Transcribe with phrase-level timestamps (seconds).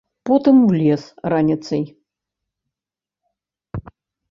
[0.27, 1.03] Потым у лес
[1.33, 1.83] раніцай.